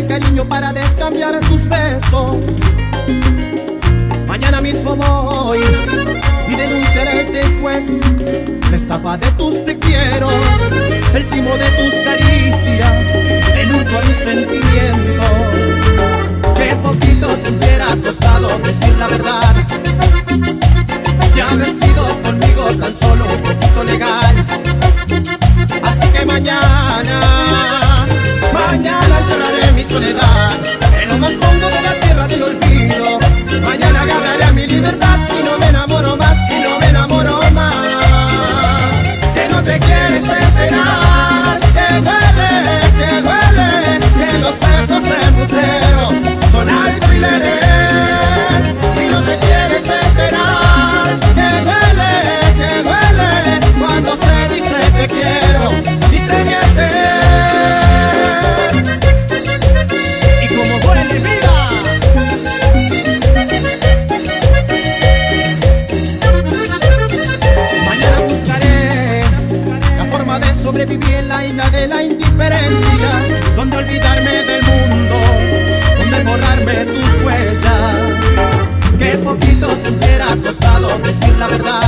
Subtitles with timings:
[0.00, 2.38] el cariño para descambiar tus besos.
[4.26, 5.58] Mañana mismo voy
[6.48, 7.84] y denunciaré ante el juez
[8.70, 10.28] la estafa de tus te quiero,
[11.14, 12.92] el timo de tus caricias,
[13.54, 15.26] el hurto a mis sentimientos.
[16.56, 19.54] Que poquito te hubiera costado decir la verdad.
[21.36, 24.46] Ya haber sido conmigo tan solo un poquito legal.
[25.82, 27.39] Así que mañana.
[70.60, 73.10] Sobrevivir en la isla de la indiferencia,
[73.56, 75.16] donde olvidarme del mundo,
[75.98, 77.60] donde borrarme tus huellas.
[78.98, 81.79] Qué poquito te hubiera costado decir la verdad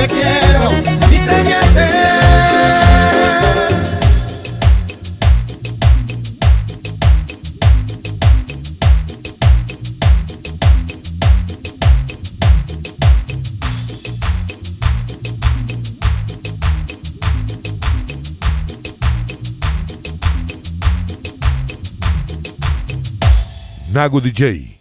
[0.00, 1.90] te quiero, dice miente.
[23.92, 24.79] Nago DJ.